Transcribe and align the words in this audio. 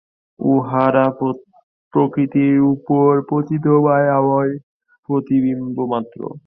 উহারা 0.39 1.05
প্রকৃতির 1.93 2.55
উপর 2.73 3.09
পতিত 3.29 3.65
মায়াময় 3.85 4.53
প্রতিবিম্ব 5.09 5.77
মাত্র। 5.93 6.19